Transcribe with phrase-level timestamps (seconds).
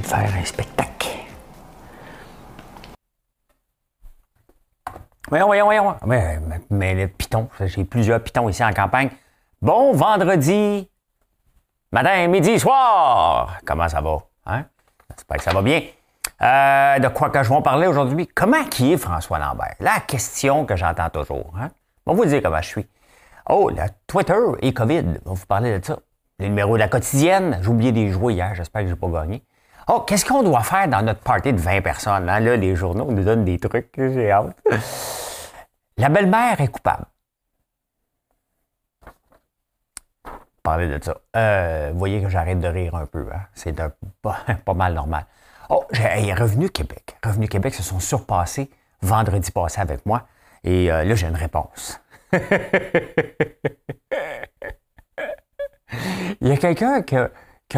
[0.00, 0.92] De faire un spectacle.
[5.28, 5.96] Voyons, voyons, voyons.
[6.04, 6.38] Mais,
[6.68, 9.08] mais, le piton, j'ai plusieurs pitons ici en campagne.
[9.62, 10.90] Bon vendredi,
[11.90, 13.58] matin, midi, soir.
[13.64, 14.18] Comment ça va?
[14.46, 14.64] Hein?
[15.10, 15.80] J'espère que ça va bien.
[16.42, 18.26] Euh, de quoi que je vais en parler aujourd'hui?
[18.26, 19.76] Comment qui est François Lambert?
[19.80, 21.54] La question que j'entends toujours.
[21.58, 21.68] Hein?
[22.06, 22.86] Vais vous dire comment je suis.
[23.48, 25.20] Oh, le Twitter et COVID.
[25.24, 25.98] On va vous parler de ça.
[26.40, 27.58] Le numéro de la quotidienne.
[27.62, 28.54] J'ai oublié des jouer hier.
[28.54, 29.44] J'espère que je n'ai pas gagné.
[29.88, 32.28] Oh, qu'est-ce qu'on doit faire dans notre party de 20 personnes?
[32.28, 32.40] Hein?
[32.40, 33.92] Là, les journaux nous donnent des trucs.
[33.96, 34.56] J'ai hâte.
[35.96, 37.06] La belle-mère est coupable.
[40.62, 41.16] Parler de ça.
[41.36, 43.26] Euh, vous voyez que j'arrête de rire un peu.
[43.34, 43.42] Hein?
[43.54, 43.74] C'est
[44.22, 45.26] pas, mal normal.
[45.68, 47.16] Oh, j'ai Revenu Québec.
[47.24, 50.28] Revenu Québec se sont surpassés vendredi passé avec moi.
[50.62, 52.00] Et euh, là, j'ai une réponse.
[56.40, 57.30] Il y a quelqu'un qui a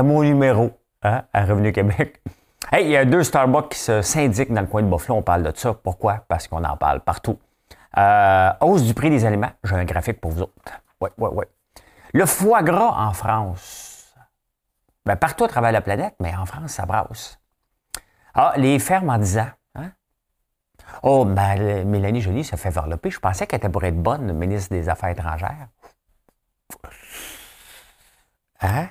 [0.02, 0.72] mon numéro.
[1.04, 2.20] À Revenu Québec.
[2.72, 5.18] Hey, il y a deux Starbucks qui se syndiquent dans le coin de Buffalo.
[5.18, 5.74] On parle de ça.
[5.74, 6.24] Pourquoi?
[6.26, 7.38] Parce qu'on en parle partout.
[7.98, 9.50] Euh, hausse du prix des aliments.
[9.62, 10.52] J'ai un graphique pour vous autres.
[11.00, 11.44] Oui, oui, oui.
[12.14, 14.14] Le foie gras en France.
[15.04, 17.38] Ben, partout à travers la planète, mais en France, ça brasse.
[18.32, 19.48] Ah, les fermes en disant.
[19.74, 19.92] Hein?
[21.02, 23.10] Oh, ben, Mélanie Joly se fait varloper.
[23.10, 25.68] Je pensais qu'elle était pour être bonne, ministre des Affaires étrangères.
[28.62, 28.88] Hein?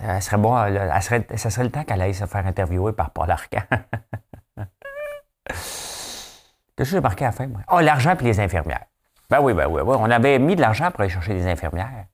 [0.00, 3.62] Elle serait bon, ça serait le temps qu'elle aille se faire interviewer par Paul Arcan.
[6.76, 7.60] Qu'est-ce que j'ai marqué à la fin, moi?
[7.70, 8.84] Oh, l'argent puis les infirmières.
[9.30, 9.96] Ben oui, ben oui, oui.
[9.98, 12.06] On avait mis de l'argent pour aller chercher des infirmières.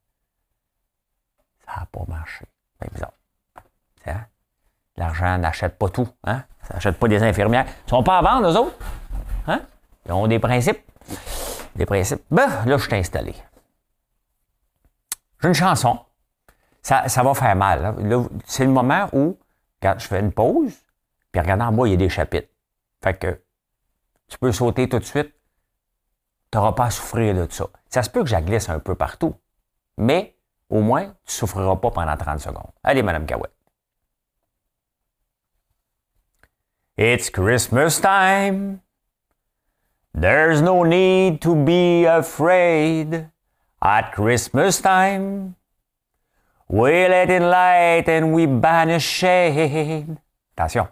[1.66, 2.44] Ça n'a pas marché.
[2.80, 2.88] Ben?
[4.96, 6.08] L'argent n'achète pas tout.
[6.24, 6.44] Hein?
[6.62, 7.64] Ça n'achète pas des infirmières.
[7.86, 8.76] Ils sont pas à vendre, eux autres.
[9.46, 9.62] Hein?
[10.04, 10.82] Ils ont des principes.
[11.74, 12.22] Des principes.
[12.30, 13.34] Ben, là, je suis installé.
[15.40, 15.98] J'ai une chanson
[16.82, 17.94] ça, ça va faire mal.
[18.46, 19.38] C'est le moment où,
[19.82, 20.72] quand je fais une pause,
[21.32, 22.48] puis regardez en bas, il y a des chapitres.
[23.02, 23.40] Fait que
[24.28, 25.34] tu peux sauter tout de suite.
[26.50, 27.66] Tu n'auras pas à souffrir de ça.
[27.88, 29.34] Ça se peut que j'aglisse un peu partout,
[29.96, 30.36] mais
[30.68, 32.70] au moins, tu ne souffriras pas pendant 30 secondes.
[32.82, 33.54] Allez, Madame Cahouette.
[36.96, 38.80] It's Christmas time.
[40.12, 43.30] There's no need to be afraid
[43.80, 45.54] at Christmas time.
[46.72, 50.16] We let in light and we banish shade.
[50.56, 50.86] Attention.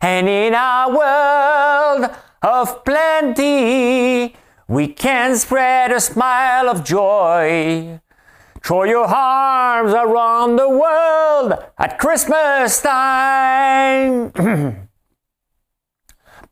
[0.00, 2.08] And in our world
[2.40, 4.36] of plenty,
[4.68, 8.00] we can spread a smile of joy.
[8.62, 14.30] Throw your arms around the world at Christmas time.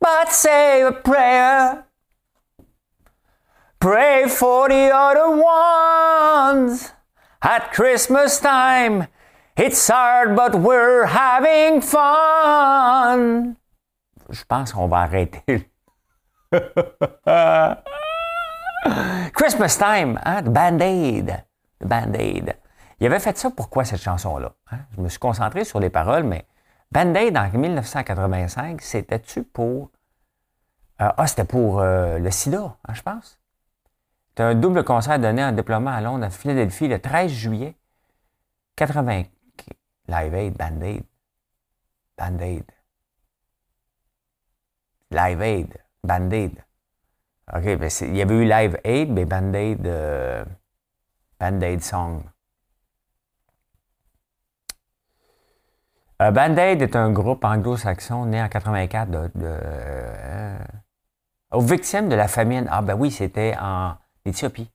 [0.00, 1.87] but say a prayer.
[3.78, 6.96] Pray for the other ones.
[7.47, 9.07] At Christmas time,
[9.57, 13.55] it's hard, but we're having fun.
[14.29, 15.71] Je pense qu'on va arrêter.
[19.33, 20.43] Christmas time, hein?
[20.43, 21.45] Band-Aid.
[21.84, 22.57] Band-Aid.
[22.99, 24.51] Il avait fait ça pourquoi cette chanson-là?
[24.73, 24.78] Hein?
[24.97, 26.47] Je me suis concentré sur les paroles, mais
[26.91, 29.93] Band-Aid en 1985, c'était-tu pour.
[31.01, 33.39] Euh, ah, c'était pour euh, le sida, hein, je pense?
[34.36, 37.74] C'est un double concert donné en déploiement à Londres, à Philadelphie, le 13 juillet
[38.76, 39.22] 80.
[40.08, 41.04] Live Aid, Band Aid.
[42.19, 42.64] Band Aid.
[45.10, 46.52] Live Aid, Band Aid.
[47.54, 50.44] OK, ben il y avait eu Live Aid, mais Band Aid, euh,
[51.41, 52.22] Band Aid Song.
[56.20, 60.59] Euh, Band Aid est un groupe anglo-saxon né en 84 de, de euh,
[61.53, 62.66] aux victimes de la famine.
[62.71, 63.94] Ah ben oui, c'était en
[64.27, 64.69] L'Éthiopie.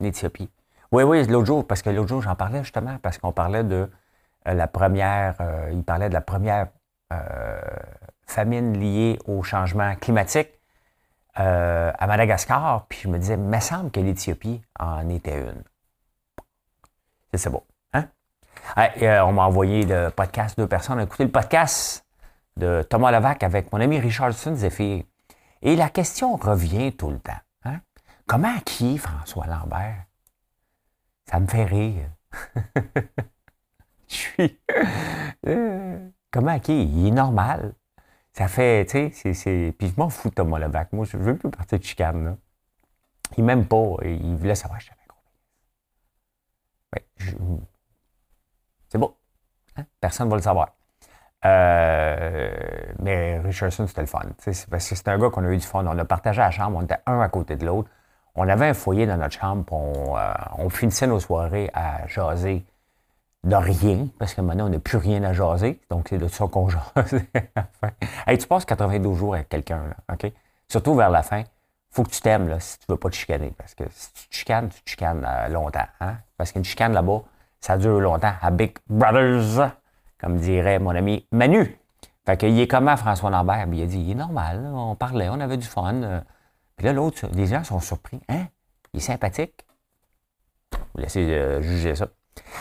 [0.00, 0.50] L'Éthiopie.
[0.90, 3.88] Oui, oui, l'autre jour, parce que l'autre jour, j'en parlais justement, parce qu'on parlait de
[4.48, 6.66] euh, la première, euh, il parlait de la première
[7.12, 7.60] euh,
[8.26, 10.50] famine liée au changement climatique
[11.36, 15.62] à Madagascar, puis je me disais, il semble que l'Éthiopie en était une.
[17.32, 17.64] C'est beau.
[17.94, 18.08] Hein?
[19.24, 22.04] on m'a envoyé le podcast, deux personnes ont écouté le podcast
[22.58, 25.04] de Thomas Levac avec mon ami Richardson Zephyr.
[25.62, 27.40] Et la question revient tout le temps.
[28.30, 30.04] Comment qui, François Lambert?
[31.28, 32.10] Ça me fait rire.
[34.08, 34.60] Je suis.
[36.30, 37.74] comment, OK, il est normal.
[38.32, 39.74] Ça fait, tu sais, c'est.
[39.76, 40.92] Puis je m'en fous de Thomas Levac.
[40.92, 42.36] Moi, je veux plus partir de chicane, là.
[43.36, 43.96] Il m'aime pas.
[44.04, 45.00] Il voulait savoir, je savais
[46.92, 47.66] ben,
[48.90, 49.12] C'est bon.
[49.74, 49.86] Hein?
[50.00, 50.76] Personne ne va le savoir.
[51.46, 54.22] Euh, mais Richardson, c'était le fun.
[54.38, 55.84] C'est parce que c'est un gars qu'on a eu du fun.
[55.84, 57.90] On a partagé la chambre, on était un à côté de l'autre.
[58.34, 62.64] On avait un foyer dans notre chambre, on, euh, on, finissait nos soirées à jaser
[63.44, 65.80] de rien, parce que maintenant, on n'a plus rien à jaser.
[65.90, 67.22] Donc, c'est de ça qu'on jase.
[68.26, 69.82] hey, tu passes 92 jours avec quelqu'un,
[70.12, 70.30] OK?
[70.68, 71.42] Surtout vers la fin.
[71.90, 73.52] faut que tu t'aimes, là, si tu veux pas te chicaner.
[73.56, 75.88] Parce que si tu te chicanes, tu te chicanes euh, longtemps.
[76.00, 76.16] Hein?
[76.36, 77.22] Parce qu'une chicane là-bas,
[77.60, 78.32] ça dure longtemps.
[78.40, 79.70] À Big Brothers
[80.20, 81.76] comme dirait mon ami Manu.
[82.26, 83.66] Fait qu'il est comment François Lambert?
[83.72, 85.94] il a dit, il est normal, on parlait, on avait du fun.
[85.94, 86.20] Euh.
[86.80, 88.22] Puis là, l'autre, les gens sont surpris.
[88.30, 88.46] Hein?
[88.94, 89.66] Il est sympathique.
[90.72, 92.08] Vous laissez euh, juger ça.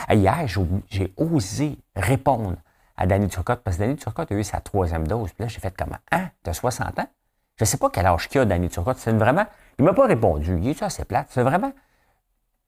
[0.10, 0.46] Hier,
[0.90, 2.58] j'ai osé répondre
[2.98, 5.32] à Danny Turcotte, parce que Danny Turcotte a eu sa troisième dose.
[5.32, 5.96] Puis là, j'ai fait comment?
[6.12, 6.32] Hein?
[6.44, 7.08] T'as 60 ans?
[7.56, 8.98] Je ne sais pas quel âge qu'il a, Danny Turcotte.
[8.98, 9.46] C'est vraiment.
[9.78, 10.60] Il ne m'a pas répondu.
[10.60, 11.28] Il est assez plate?
[11.30, 11.72] C'est vraiment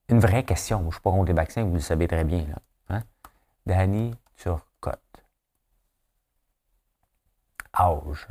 [0.07, 0.79] une vraie question.
[0.79, 2.45] Je ne suis pas contre les vaccins, vous le savez très bien.
[2.87, 3.01] Hein?
[3.65, 5.01] Danny Turcotte
[7.77, 8.27] âge.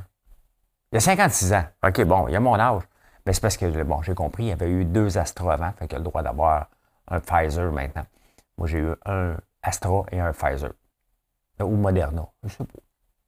[0.90, 1.64] Il a 56 ans.
[1.86, 2.84] OK, bon, il a mon âge.
[3.26, 5.86] Mais c'est parce que, bon, j'ai compris, il y avait eu deux Astra avant, fait
[5.86, 6.68] qu'il a le droit d'avoir
[7.08, 8.06] un Pfizer maintenant.
[8.58, 10.72] Moi, j'ai eu un Astra et un Pfizer.
[11.60, 12.26] Ou Moderna.
[12.44, 12.80] Je sais pas.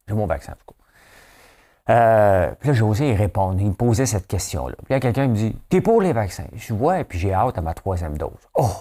[0.07, 1.93] J'ai mon vaccin, en tout cas.
[1.93, 3.59] Euh, puis là, j'ai osé y répondre.
[3.59, 4.75] Il me posait cette question-là.
[4.83, 7.57] Puis là, quelqu'un me dit T'es pour les vaccins Je dis Ouais, puis j'ai hâte
[7.57, 8.31] à ma troisième dose.
[8.55, 8.71] Oh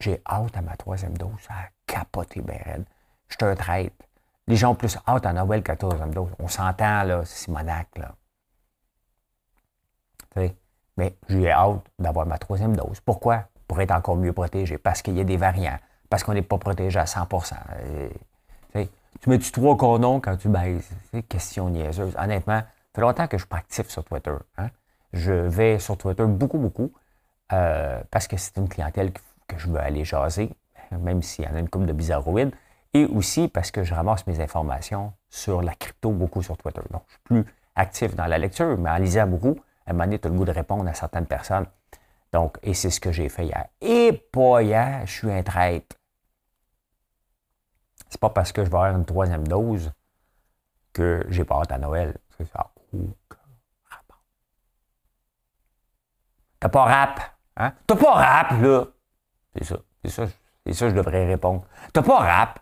[0.00, 1.32] J'ai hâte à ma troisième dose.
[1.40, 2.84] Ça a capoté bien raide
[3.30, 3.94] je te traite.
[4.50, 5.94] Les gens ont plus hâte à Noël qu'à dose.
[6.40, 8.16] On s'entend, là, c'est Simonac, là.
[10.96, 12.98] Mais j'ai hâte d'avoir ma troisième dose.
[13.00, 13.44] Pourquoi?
[13.68, 14.76] Pour être encore mieux protégé.
[14.76, 15.78] Parce qu'il y a des variants.
[16.08, 17.54] Parce qu'on n'est pas protégé à 100%
[18.74, 20.90] Tu mets du trois cordons quand tu baisses.
[21.12, 22.16] C'est question niaiseuse.
[22.18, 22.66] Honnêtement, ça
[22.96, 24.34] fait longtemps que je suis actif sur Twitter.
[24.58, 24.70] Hein.
[25.12, 26.92] Je vais sur Twitter beaucoup, beaucoup.
[27.52, 30.50] Euh, parce que c'est une clientèle que je veux aller jaser,
[30.90, 32.52] même s'il y en a une couple de bizarroïdes
[32.94, 36.82] et aussi parce que je ramasse mes informations sur la crypto beaucoup sur Twitter.
[36.90, 37.44] Donc, je suis plus
[37.76, 39.56] actif dans la lecture, mais en lisant beaucoup,
[39.86, 41.66] à un moment donné, tu as le goût de répondre à certaines personnes.
[42.32, 43.66] Donc, et c'est ce que j'ai fait hier.
[43.80, 45.96] Et pas hier, je suis un traître.
[48.08, 49.92] C'est pas parce que je vais avoir une troisième dose
[50.92, 52.16] que j'ai pas hâte à Noël.
[52.36, 52.70] C'est ça.
[56.58, 57.20] T'as pas rap,
[57.56, 57.72] hein?
[57.86, 58.84] T'as pas rap, là!
[59.56, 59.76] C'est ça.
[60.04, 60.26] C'est ça,
[60.66, 61.64] c'est ça que je devrais répondre.
[61.92, 62.60] T'as pas rap.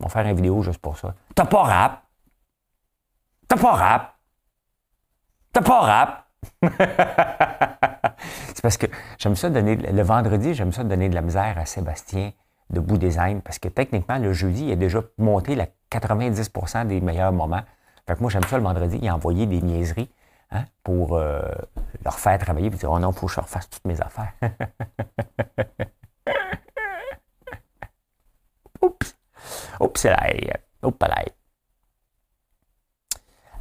[0.00, 1.14] On va faire une vidéo juste pour ça.
[1.34, 2.02] T'as pas rap.
[3.48, 4.16] T'as pas rap.
[5.52, 6.26] T'as pas rap.
[8.54, 8.86] c'est parce que
[9.18, 12.32] j'aime ça donner, le vendredi, j'aime ça donner de la misère à Sébastien
[12.70, 17.00] de Bout Design parce que techniquement, le jeudi, il a déjà monté la 90% des
[17.00, 17.62] meilleurs moments.
[18.06, 20.10] Fait que moi, j'aime ça le vendredi, il a envoyé des niaiseries
[20.50, 21.42] hein, pour euh,
[22.04, 24.32] leur faire travailler et dire Oh non, il faut que je refasse toutes mes affaires.
[29.80, 30.06] Oups,
[30.82, 31.06] Oups,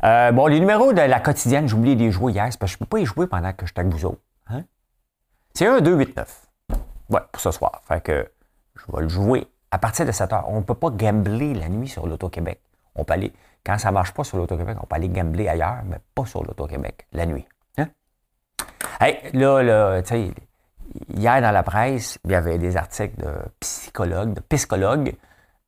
[0.04, 2.68] euh, bon, les numéros de la quotidienne, j'ai oublié de les jouer hier, parce que
[2.68, 4.22] je ne peux pas y jouer pendant que je suis avec vous autres.
[4.48, 4.64] Hein?
[5.54, 6.48] C'est 1, 2, 8, 9.
[7.10, 7.82] Ouais, pour ce soir.
[7.86, 8.32] Fait que
[8.76, 10.46] je vais le jouer à partir de 7 heures.
[10.48, 12.62] On ne peut pas gambler la nuit sur l'Auto-Québec.
[12.96, 13.34] On peut aller,
[13.66, 16.44] quand ça ne marche pas sur l'Auto-Québec, on peut aller gambler ailleurs, mais pas sur
[16.44, 17.46] l'Auto-Québec, la nuit.
[17.78, 17.88] Hein?
[19.02, 20.34] Hey, là, là, tu sais,
[21.10, 25.16] hier dans la presse, il y avait des articles de psychologues, de psychologues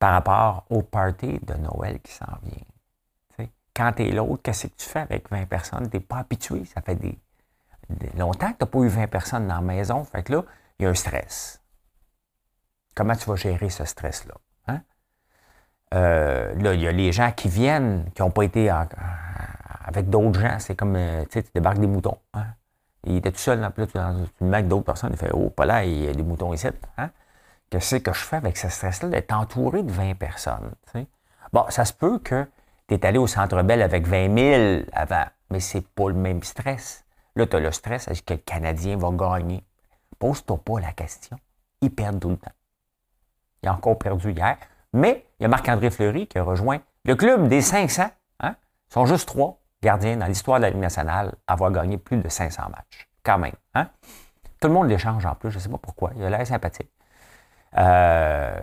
[0.01, 3.47] par rapport au party de Noël qui s'en vient.
[3.75, 5.87] quand tu es l'autre, qu'est-ce que tu fais avec 20 personnes?
[5.91, 6.65] Tu n'es pas habitué.
[6.65, 7.19] Ça fait des,
[8.17, 10.03] longtemps que tu n'as pas eu 20 personnes dans la maison.
[10.03, 10.43] Fait que là,
[10.79, 11.61] il y a un stress.
[12.95, 14.33] Comment tu vas gérer ce stress-là?
[14.69, 14.81] Hein?
[15.93, 20.41] Euh, là, il y a les gens qui viennent, qui n'ont pas été avec d'autres
[20.41, 20.57] gens.
[20.57, 22.17] C'est comme, euh, tu débarques des moutons.
[22.33, 22.47] Hein?
[23.03, 25.85] Il tout seul, là, tu, tu mets avec d'autres personnes, il fait Oh, pas là,
[25.85, 26.67] il y a des moutons ici.
[26.97, 27.11] Hein?
[27.71, 30.73] Qu'est-ce que je fais avec ce stress-là d'être entouré de 20 personnes?
[31.53, 32.45] Bon, ça se peut que
[32.89, 36.43] tu es allé au Centre Bell avec 20 000 avant, mais c'est pas le même
[36.43, 37.05] stress.
[37.37, 39.63] Là, tu as le stress, est-ce que le Canadien va gagner?
[40.19, 41.37] Pose-toi pas la question.
[41.79, 42.51] Ils perdent tout le temps.
[43.63, 44.57] Il a encore perdu hier.
[44.91, 48.03] Mais il y a Marc-André Fleury qui a rejoint le club des 500.
[48.41, 48.55] Hein?
[48.89, 52.27] Sont juste trois gardiens dans l'histoire de la Ligue nationale à avoir gagné plus de
[52.27, 53.07] 500 matchs.
[53.23, 53.55] Quand même.
[53.75, 53.87] Hein?
[54.59, 55.51] Tout le monde l'échange en plus.
[55.51, 56.11] Je ne sais pas pourquoi.
[56.17, 56.91] Il a l'air sympathique.
[57.77, 58.59] Euh,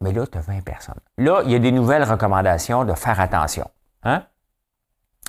[0.00, 1.00] mais là, tu as 20 personnes.
[1.18, 3.70] Là, il y a des nouvelles recommandations de faire attention.
[4.02, 4.22] Hein?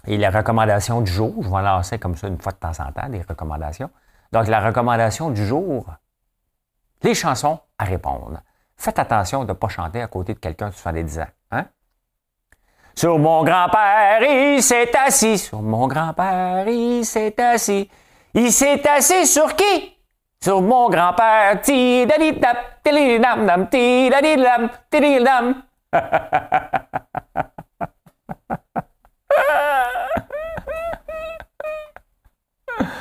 [0.08, 2.92] Et la recommandation du jour, je vais lancer comme ça une fois de temps en
[2.92, 3.90] temps, des recommandations.
[4.32, 5.88] Donc, la recommandation du jour,
[7.04, 8.42] les chansons à répondre.
[8.78, 11.28] Faites attention de ne pas chanter à côté de quelqu'un de 70 ans.
[11.52, 11.66] Hein?
[12.96, 15.38] Sur mon grand-père, il s'est assis.
[15.38, 17.90] Sur mon grand-père, il s'est assis.
[18.34, 19.95] Il s'est assis sur qui?
[20.46, 21.60] Sur mon grand-père.
[21.60, 25.46] Ti da di dap, ti dam dam, ti da di dam, ti dam.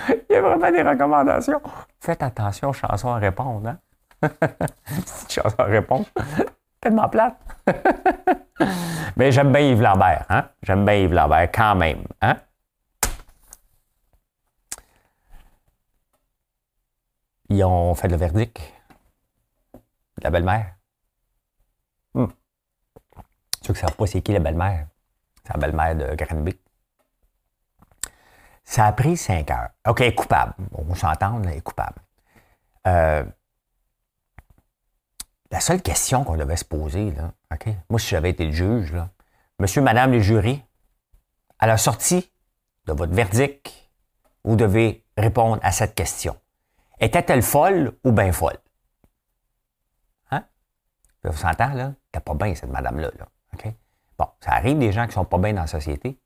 [0.09, 1.61] Il y a vraiment des recommandations.
[2.01, 3.69] Faites attention aux chansons à répondre.
[3.69, 3.79] Hein?
[5.29, 6.07] chanson à répondre.
[6.81, 7.37] Tellement plate.
[9.17, 10.25] Mais j'aime bien Yves Lambert.
[10.31, 10.45] Hein?
[10.63, 12.05] J'aime bien Yves Lambert quand même.
[12.23, 12.37] Hein?
[17.55, 18.61] Ils ont fait le verdict.
[20.23, 20.75] La belle-mère.
[22.15, 24.89] Ceux qui ne savent pas c'est qui la belle-mère?
[25.45, 26.59] C'est la belle-mère de Granby.
[28.65, 29.71] Ça a pris cinq heures.
[29.87, 30.55] OK, elle est coupable.
[30.73, 32.03] On s'entend, elle est coupable.
[32.89, 33.25] Euh,
[35.53, 38.93] la seule question qu'on devait se poser, là, OK, moi, si j'avais été le juge,
[38.93, 39.11] là,
[39.61, 40.65] monsieur, madame les jurys,
[41.61, 42.33] à la sortie
[42.87, 43.73] de votre verdict,
[44.43, 46.37] vous devez répondre à cette question.
[47.01, 48.59] Était-elle folle ou bien folle?
[50.31, 50.45] Hein?
[51.25, 51.95] Vous s'entend, là?
[52.13, 53.11] T'es pas bien, cette madame-là.
[53.19, 53.27] Là.
[54.19, 56.19] Bon, ça arrive des gens qui sont pas bien dans la société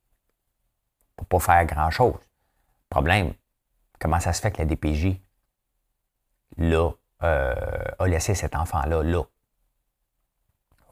[1.16, 2.20] pour pas faire grand-chose.
[2.90, 3.34] Problème,
[3.98, 5.20] comment ça se fait que la DPJ,
[6.58, 6.90] là,
[7.22, 7.54] euh,
[7.98, 9.22] a laissé cet enfant-là là?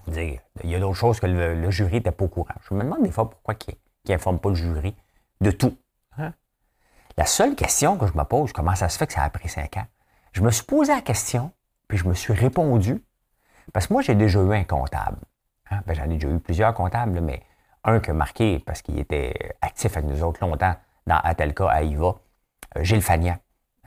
[0.04, 2.54] Vous dire, il y a d'autres choses que le, jury n'était pas au courant.
[2.68, 3.76] Je me demande des fois pourquoi il
[4.08, 4.94] n'informe pas le jury
[5.40, 5.76] de tout.
[6.16, 6.32] Hein?
[7.18, 9.48] La seule question que je me pose, comment ça se fait que ça a pris
[9.48, 9.86] cinq ans?
[10.32, 11.50] Je me suis posé la question,
[11.88, 13.02] puis je me suis répondu,
[13.72, 15.16] parce que moi, j'ai déjà eu un comptable.
[15.70, 15.80] Hein?
[15.86, 17.42] Ben, j'en ai déjà eu plusieurs comptables, mais
[17.84, 20.74] un qui a marqué, parce qu'il était actif avec nous autres longtemps,
[21.06, 22.16] dans Atelka, à IVA,
[22.76, 23.38] euh, Gilles Fagnan.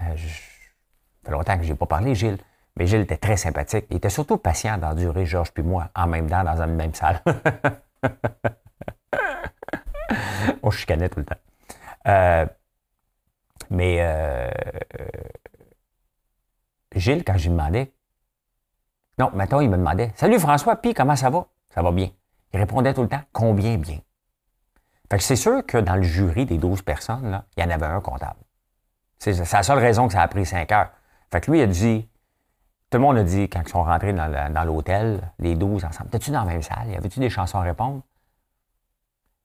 [0.01, 2.39] Euh, ça fait longtemps que je n'ai pas parlé, Gilles.
[2.77, 3.85] Mais Gilles était très sympathique.
[3.91, 7.21] Il était surtout patient d'endurer Georges puis moi en même temps dans une même salle.
[10.63, 11.35] On chicanait tout le temps.
[12.07, 12.45] Euh,
[13.69, 14.51] mais
[16.95, 17.93] Gilles, quand je lui demandais,
[19.17, 21.45] non, maintenant il me demandait, Salut François, puis comment ça va?
[21.69, 22.09] Ça va bien.
[22.53, 23.99] Il répondait tout le temps, combien bien?
[25.11, 27.69] Fait que c'est sûr que dans le jury des 12 personnes, là, il y en
[27.69, 28.39] avait un comptable.
[29.17, 30.91] C'est la seule raison que ça a pris 5 heures.
[31.31, 32.09] Fait que lui, il a dit,
[32.89, 36.31] tout le monde a dit, quand ils sont rentrés dans l'hôtel, les 12 ensemble, t'es-tu
[36.31, 36.89] dans la même salle?
[36.89, 38.01] Y avait-tu des chansons à répondre?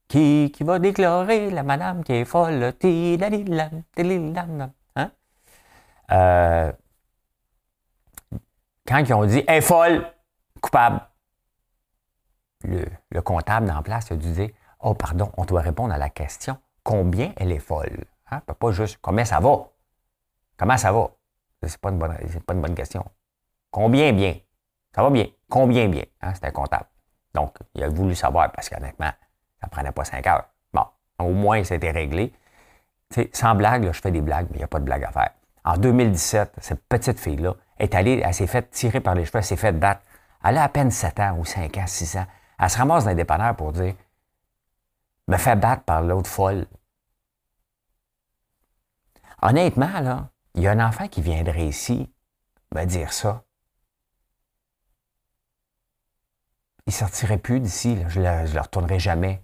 [0.08, 2.74] Qui, qui va déclarer la madame qui est folle?
[4.96, 5.10] Hein?
[6.12, 6.72] Euh,
[8.86, 10.06] quand ils ont dit, elle est folle,
[10.60, 11.00] coupable,
[12.64, 14.50] le, le comptable en place a dû dire,
[14.86, 18.04] Oh, pardon, on doit répondre à la question combien elle est folle.
[18.30, 18.40] Hein?
[18.40, 19.70] Pas juste combien ça va?
[20.58, 21.10] Comment ça va?
[21.62, 23.02] C'est pas, pas une bonne question.
[23.70, 24.34] Combien bien?
[24.94, 25.26] Ça va bien?
[25.48, 26.04] Combien bien?
[26.20, 26.34] Hein?
[26.34, 26.84] C'était comptable.
[27.32, 29.10] Donc, il a voulu savoir parce qu'honnêtement,
[29.64, 30.44] ça ne prenait pas cinq heures.
[30.72, 30.84] Bon,
[31.18, 32.32] au moins, c'était réglé.
[33.32, 35.30] sans blague, je fais des blagues, mais il n'y a pas de blague à faire.
[35.64, 39.44] En 2017, cette petite fille-là est allée, elle s'est faite tirer par les cheveux, elle
[39.44, 40.02] s'est faite battre.
[40.44, 42.26] Elle a à peine 7 ans ou 5 ans, 6 ans.
[42.58, 43.94] Elle se ramasse dans les dépanneurs pour dire
[45.26, 46.66] me fait battre par l'autre folle.
[49.40, 52.12] Honnêtement, là, il y a un enfant qui viendrait ici
[52.74, 53.44] me dire ça.
[56.86, 57.98] Il ne sortirait plus d'ici.
[58.08, 59.43] Je ne le, retournerai jamais.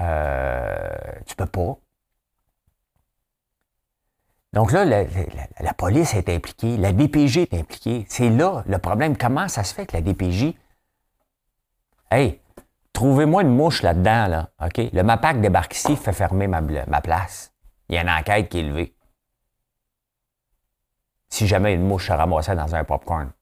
[0.00, 0.88] Euh,
[1.26, 1.76] tu peux pas.
[4.52, 8.04] Donc là, la, police est impliquée, la DPJ est impliquée.
[8.08, 9.16] C'est là le problème.
[9.16, 10.54] Comment ça se fait que la DPJ.
[12.10, 12.40] Hey,
[13.00, 14.50] Trouvez-moi une mouche là-dedans, là.
[14.60, 14.76] OK?
[14.92, 17.54] Le MAPAC débarque ici, fait fermer ma, ma place.
[17.88, 18.94] Il y a une enquête qui est levée.
[21.30, 23.32] Si jamais une mouche se ramassait dans un popcorn.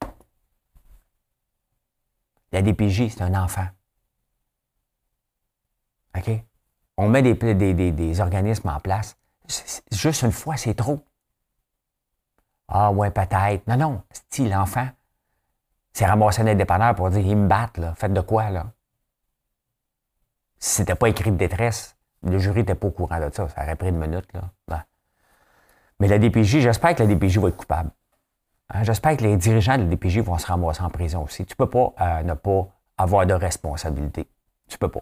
[2.53, 3.67] La DPJ, c'est un enfant.
[6.17, 6.31] OK?
[6.99, 9.17] On met des, des, des, organismes en place.
[9.93, 11.05] juste une fois, c'est trop.
[12.67, 13.67] Ah, ouais, peut-être.
[13.69, 14.02] Non, non.
[14.31, 14.88] Si l'enfant
[15.93, 17.95] s'est ramassé un indépendant pour dire, ils me battent, là.
[17.95, 18.67] Faites de quoi, là?
[20.59, 23.49] Si c'était pas écrit de détresse, le jury n'était pas au courant de ça.
[23.49, 24.26] Ça aurait pris une minute.
[24.67, 24.85] Là.
[26.00, 27.90] Mais la DPJ, j'espère que la DPJ va être coupable.
[28.71, 31.47] Hein, j'espère que les dirigeants de la DPJ vont se ramasser en prison aussi.
[31.47, 34.28] Tu peux pas euh, ne pas avoir de responsabilité.
[34.69, 35.00] Tu peux pas.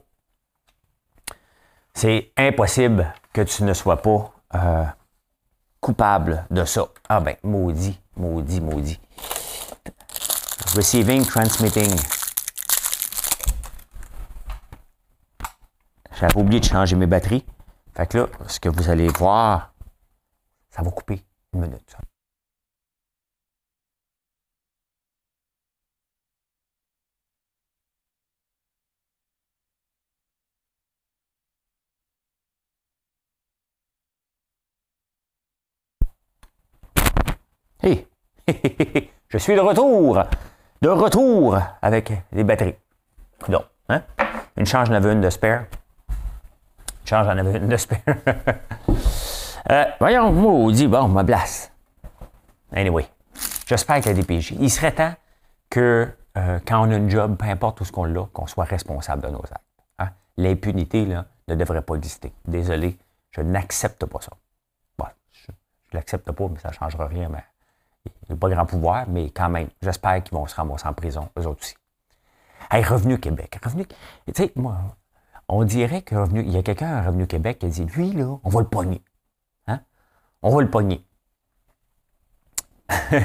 [1.96, 4.84] C'est impossible que tu ne sois pas euh,
[5.80, 6.88] coupable de ça.
[7.08, 9.00] Ah ben, maudit, maudit, maudit.
[10.74, 11.90] Receiving, transmitting.
[16.20, 17.46] J'avais oublié de changer mes batteries.
[17.94, 19.72] Fait que là, ce que vous allez voir,
[20.68, 21.24] ça va couper
[21.54, 21.96] une minute.
[39.28, 40.22] Je suis de retour.
[40.82, 42.76] De retour avec les batteries.
[43.48, 44.02] Donc, hein?
[44.56, 45.60] Une charge, j'en avais une de spare.
[45.60, 47.98] Une charge, j'en avais une de spare.
[49.70, 51.72] euh, voyons, dit bon, ma place.
[52.72, 53.06] Anyway,
[53.66, 55.14] j'espère que la DPJ, il serait temps
[55.70, 58.64] que euh, quand on a une job, peu importe où ce qu'on l'a, qu'on soit
[58.64, 59.62] responsable de nos actes.
[59.98, 60.10] Hein?
[60.36, 62.32] L'impunité là, ne devrait pas exister.
[62.46, 62.98] Désolé,
[63.30, 64.32] je n'accepte pas ça.
[64.98, 67.28] Bon, je ne l'accepte pas, mais ça ne changera rien.
[67.28, 67.44] Mais
[68.28, 71.46] n'a pas grand pouvoir, mais quand même, j'espère qu'ils vont se ramasser en prison, eux
[71.46, 71.74] autres aussi.
[72.70, 73.58] Hey, Revenu Québec.
[73.62, 73.94] Revenu, tu
[74.34, 74.96] sais, moi,
[75.48, 78.12] on dirait que Revenu, il y a quelqu'un à Revenu Québec qui a dit, lui,
[78.12, 79.02] là, on va le pogner.
[79.66, 79.80] Hein?
[80.42, 81.04] On va le pogner.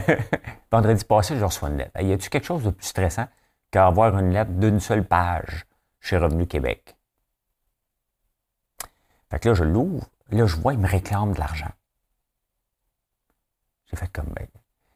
[0.71, 1.99] Vendredi passé, je reçois une lettre.
[1.99, 3.27] Y a-t-il quelque chose de plus stressant
[3.71, 5.65] qu'avoir une lettre d'une seule page
[5.99, 6.95] chez Revenu Québec?
[9.29, 10.07] Fait que là, je l'ouvre.
[10.29, 11.71] Là, je vois, il me réclame de l'argent.
[13.85, 14.47] J'ai fait comme, ben,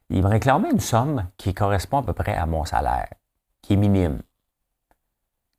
[0.09, 3.09] il me réclamait une somme qui correspond à peu près à mon salaire,
[3.61, 4.21] qui est minime.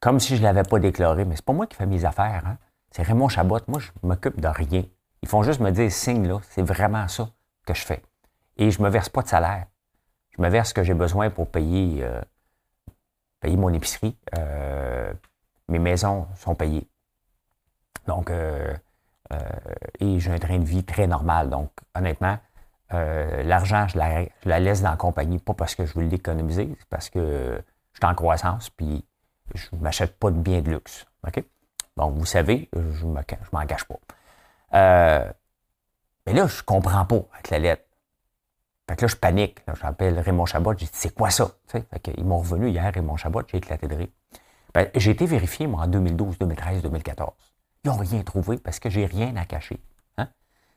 [0.00, 2.46] Comme si je ne l'avais pas déclaré, mais c'est pas moi qui fais mes affaires.
[2.46, 2.58] Hein?
[2.90, 3.58] C'est Raymond Chabot.
[3.66, 4.84] Moi, je m'occupe de rien.
[5.22, 7.28] Ils font juste me dire, signe là, c'est vraiment ça
[7.66, 8.02] que je fais.
[8.56, 9.66] Et je ne me verse pas de salaire.
[10.36, 12.20] Je me verse ce que j'ai besoin pour payer, euh,
[13.40, 14.16] payer mon épicerie.
[14.38, 15.12] Euh,
[15.68, 16.88] mes maisons sont payées.
[18.06, 18.76] Donc, euh,
[19.98, 21.50] et j'ai un train de vie très normal.
[21.50, 22.38] Donc, honnêtement,
[22.90, 27.10] l'argent, je la, laisse dans la compagnie, pas parce que je veux l'économiser, c'est parce
[27.10, 27.60] que
[27.92, 29.04] je suis en croissance, puis
[29.54, 31.06] je ne m'achète pas de biens de luxe.
[31.96, 33.14] Donc, vous savez, je ne
[33.52, 33.98] m'engage pas.
[34.72, 37.82] mais là, je ne comprends pas avec la lettre.
[38.88, 39.58] Fait que là, je panique.
[39.80, 40.72] J'appelle Raymond Chabot.
[40.76, 41.50] J'ai dit, c'est quoi ça?
[42.16, 43.42] Ils m'ont revenu hier, Raymond Chabot.
[43.48, 44.08] J'ai éclaté de rire.
[44.72, 47.32] Ben, j'ai été vérifié, moi, en 2012, 2013, 2014.
[47.82, 49.80] Ils n'ont rien trouvé parce que j'ai rien à cacher.
[50.18, 50.28] Hein?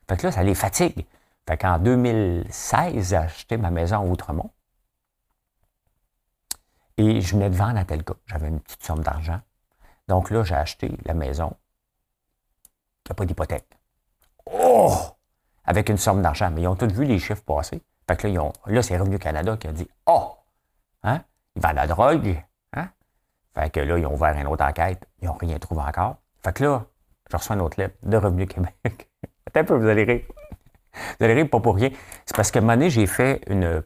[0.07, 1.05] Fait que là, ça les fatigue.
[1.47, 4.51] Fait qu'en 2016, j'ai acheté ma maison à Outremont.
[6.97, 8.13] Et je venais de vendre à tel cas.
[8.25, 9.39] J'avais une petite somme d'argent.
[10.07, 11.55] Donc là, j'ai acheté la maison
[13.03, 13.79] qui n'a pas d'hypothèque.
[14.45, 14.93] Oh!
[15.65, 16.51] Avec une somme d'argent.
[16.51, 17.81] Mais ils ont tous vu les chiffres passer.
[18.07, 20.35] Fait que là, c'est Revenu Canada qui a dit Oh!
[21.03, 21.23] Hein?
[21.55, 22.43] Ils vendent la drogue.
[22.73, 22.89] Hein?
[23.53, 25.07] Fait que là, ils ont ouvert une autre enquête.
[25.21, 26.17] Ils n'ont rien trouvé encore.
[26.43, 26.85] Fait que là,
[27.31, 28.73] je reçois une autre lettre de Revenu Québec.
[29.47, 30.25] Attends un peu, vous allez rire.
[31.19, 31.89] Vous allez rire pas pour rien.
[32.25, 33.83] C'est parce qu'à un moment donné, j'ai fait une,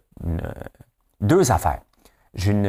[1.21, 1.79] deux affaires.
[2.45, 2.65] Une,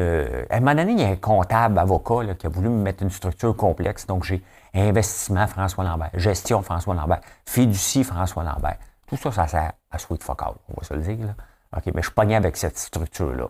[0.50, 3.02] à un moment donné, il y a un comptable avocat qui a voulu me mettre
[3.02, 4.07] une structure complexe.
[4.07, 4.42] Donc, j'ai
[4.74, 8.76] investissement François Lambert, gestion François Lambert, fiducie François Lambert.
[9.07, 11.26] Tout ça, ça sert à sweet fuck out, on va se le dire.
[11.26, 11.35] Là.
[11.76, 13.46] OK, mais je pogné avec cette structure-là.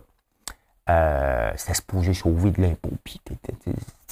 [0.89, 3.21] Euh, C'était supposé sauver de l'impôt, puis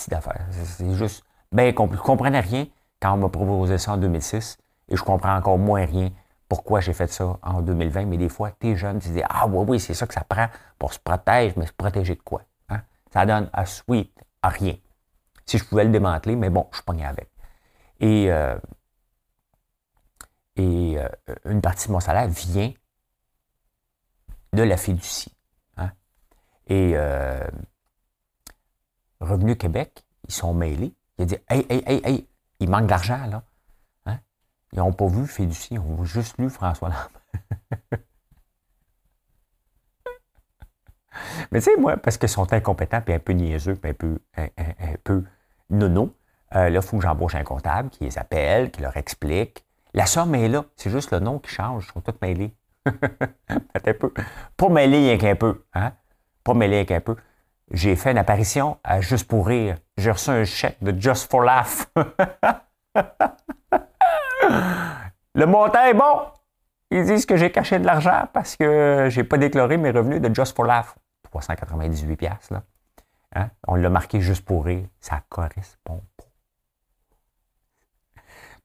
[0.08, 0.46] d'affaires.
[0.52, 1.98] C'est juste bien compliqué.
[1.98, 2.66] Je ne comprenais rien
[3.00, 4.58] quand on m'a proposé ça en 2006,
[4.90, 6.10] et je comprends encore moins rien
[6.48, 9.66] pourquoi j'ai fait ça en 2020, mais des fois, tu es jeune, tu Ah oui,
[9.68, 12.44] oui, c'est ça que ça prend pour se protéger, mais se protéger de quoi?
[12.70, 12.82] Hein?
[13.12, 14.76] Ça donne à sweet, à rien.
[15.46, 17.30] Si je pouvais le démanteler, mais bon, je pogné avec.
[18.00, 18.58] Et euh,
[20.56, 21.08] et euh,
[21.46, 22.72] une partie de mon salaire vient
[24.54, 25.36] de la fiducie.
[25.78, 25.92] Hein?
[26.68, 27.48] Et euh,
[29.20, 30.94] Revenu Québec, ils sont mêlés.
[31.18, 32.28] Ils dit Hey, hey, hey, hey,
[32.60, 33.44] il manque d'argent, là.
[34.74, 37.10] Ils n'ont pas vu fiducie, ils ont juste lu François Lambert.
[41.52, 44.20] Mais tu sais, moi, parce qu'ils sont incompétents, puis un peu niaiseux, puis un peu,
[44.36, 44.48] un,
[45.04, 45.24] peu
[45.70, 46.16] nono,
[46.56, 50.08] euh, là, il faut que j'embauche un comptable qui les appelle, qui leur explique, la
[50.08, 50.66] somme est là.
[50.76, 51.86] C'est juste le nom qui change.
[51.88, 52.56] Ils sont tous mêlés.
[52.88, 54.12] un peu.
[54.58, 55.64] Pas mêlés rien qu'un peu.
[55.74, 55.94] Hein?
[56.44, 57.16] Pas mêlés qu'un peu.
[57.72, 59.78] J'ai fait une apparition à Juste pour rire.
[59.98, 61.88] J'ai reçu un chèque de Just for Laugh.
[65.36, 66.22] le montant est bon.
[66.92, 70.34] Ils disent que j'ai caché de l'argent parce que j'ai pas déclaré mes revenus de
[70.34, 70.96] Just for Laugh.
[71.24, 72.64] 398 pièces là.
[73.36, 73.50] Hein?
[73.68, 74.86] On l'a marqué juste pour rire.
[75.00, 76.24] Ça correspond pas.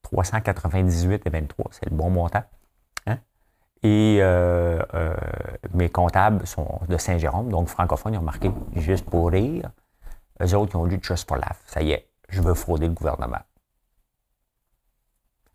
[0.03, 2.43] 398 et 23, c'est le bon montant.
[3.07, 3.19] Hein?
[3.83, 5.17] Et euh, euh,
[5.75, 9.71] mes comptables sont de Saint-Jérôme, donc francophones, ils ont marqué juste pour rire.
[10.43, 11.59] Eux autres, ils ont dit just for laugh.
[11.67, 13.41] Ça y est, je veux frauder le gouvernement.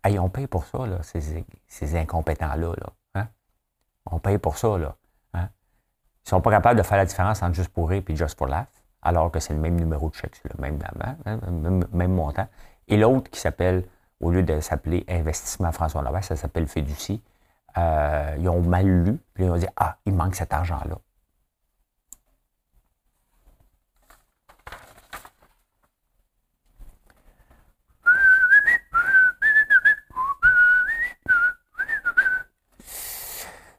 [0.04, 2.74] Hey, on paye pour ça, là, ces, incompétents-là.
[2.76, 3.28] Là, hein?
[4.04, 4.76] On paye pour ça.
[4.76, 4.94] Là,
[5.32, 5.48] hein?
[5.48, 8.38] Ils ne sont pas capables de faire la différence entre juste pour rire et just
[8.38, 8.66] for laugh,
[9.02, 12.46] alors que c'est le même numéro de chèque, c'est le même, hein, même, même montant.
[12.88, 13.84] Et l'autre qui s'appelle
[14.20, 17.22] au lieu de s'appeler Investissement François Lambert, ça s'appelle Fiducie.
[17.76, 20.96] Euh, ils ont mal lu, puis ils ont dit Ah, il manque cet argent-là.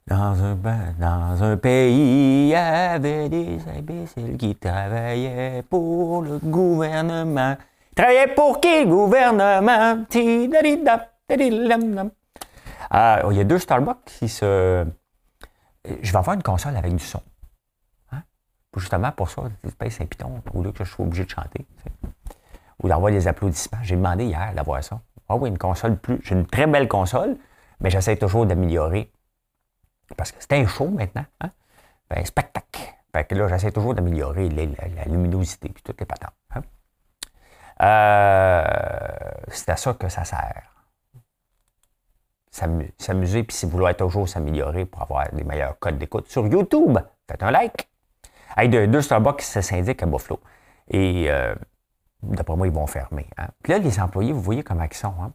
[0.08, 0.56] Dans un,
[1.00, 7.58] dans un pays, il y avait des imbéciles qui travaillaient pour le gouvernement.
[7.96, 10.06] Travaillaient pour qui, gouvernement?
[12.94, 14.86] Euh, il y a deux Starbucks qui se.
[15.84, 17.22] Je vais avoir une console avec du son.
[18.12, 18.22] Hein?
[18.78, 21.66] Justement pour ça, c'est Saint-Piton, au lieu que je sois obligé de chanter.
[22.84, 23.80] Ou d'avoir des applaudissements.
[23.82, 25.02] J'ai demandé hier d'avoir ça.
[25.28, 26.20] Ah oui, une console plus.
[26.22, 27.38] J'ai une très belle console,
[27.80, 29.12] mais j'essaie toujours d'améliorer.
[30.16, 31.26] Parce que c'est un show maintenant.
[31.42, 31.52] Hein?
[32.10, 32.82] Ben, un spectacle.
[33.14, 36.34] Fait que là, j'essaie toujours d'améliorer la, luminosité et toutes les patentes.
[36.54, 36.62] Hein?
[37.82, 38.64] Euh,
[39.50, 40.76] c'est à ça que ça sert
[42.98, 46.98] s'amuser, puis si vous voulez toujours s'améliorer pour avoir des meilleurs codes d'écoute sur YouTube,
[47.28, 47.90] faites un like.
[48.56, 50.40] Hey, deux, deux Starbucks, ça s'indique à Buffalo.
[50.90, 51.54] Et euh,
[52.24, 53.28] d'après moi, ils vont fermer.
[53.38, 53.48] Hein.
[53.62, 55.14] Puis là, les employés, vous voyez comment ils sont.
[55.22, 55.34] Hein.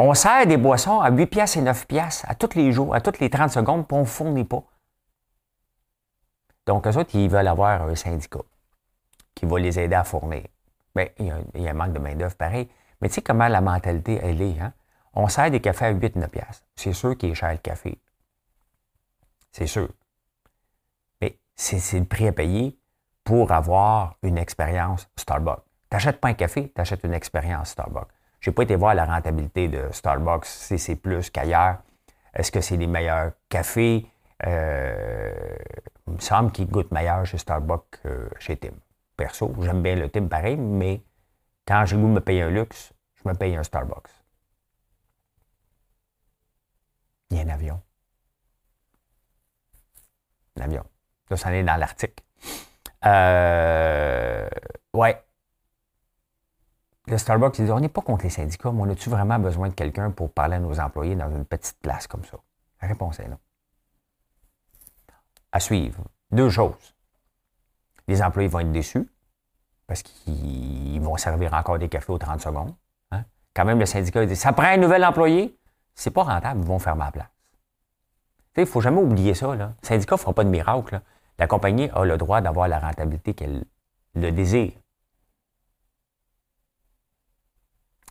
[0.00, 3.00] On sert des boissons à 8 piastres et 9 piastres à tous les jours, à
[3.00, 4.62] toutes les 30 secondes, puis on ne fournit pas.
[6.66, 8.42] Donc, eux autres, ils veulent avoir un syndicat
[9.34, 10.44] qui va les aider à fournir.
[10.94, 11.26] Bien, il
[11.62, 12.68] y a, un manque de main-d'œuvre pareil.
[13.00, 14.60] Mais tu sais comment la mentalité, elle est.
[14.60, 14.72] Hein?
[15.14, 16.28] On sert des cafés à 8-9
[16.76, 18.00] C'est sûr qu'il est cher le café.
[19.50, 19.88] C'est sûr.
[21.20, 22.78] Mais c'est le prix à payer
[23.24, 25.64] pour avoir une expérience Starbucks.
[25.90, 28.08] Tu n'achètes pas un café, tu achètes une expérience Starbucks.
[28.40, 31.78] Je n'ai pas été voir la rentabilité de Starbucks, si c'est plus qu'ailleurs.
[32.34, 34.06] Est-ce que c'est les meilleurs cafés?
[34.46, 35.56] Euh,
[36.06, 38.74] il me semble qu'ils goûtent meilleur chez Starbucks que chez Tim.
[39.16, 41.02] Perso, j'aime bien le Tim pareil, mais
[41.66, 44.10] quand j'ai goût de me payer un luxe, je me paye un Starbucks.
[47.30, 47.80] Il y a un avion.
[50.56, 50.84] Un avion.
[51.30, 52.22] Là, ça en est dans l'article.
[53.04, 54.48] Euh,
[54.94, 55.22] ouais.
[57.08, 59.68] Le Starbucks, il dit On n'est pas contre les syndicats, mais on a-tu vraiment besoin
[59.68, 62.38] de quelqu'un pour parler à nos employés dans une petite place comme ça?
[62.82, 63.38] La réponse est non.
[65.52, 66.04] À suivre.
[66.30, 66.94] Deux choses.
[68.06, 69.08] Les employés vont être déçus
[69.86, 72.74] parce qu'ils vont servir encore des cafés aux 30 secondes.
[73.10, 73.24] Hein?
[73.54, 75.58] Quand même, le syndicat dit Ça prend un nouvel employé
[75.98, 77.26] c'est pas rentable, ils vont faire ma place.
[78.56, 79.54] Il ne faut jamais oublier ça.
[79.56, 79.74] Là.
[79.82, 81.00] Le syndicat ne fera pas de miracle.
[81.40, 83.64] La compagnie a le droit d'avoir la rentabilité qu'elle
[84.14, 84.72] le désire.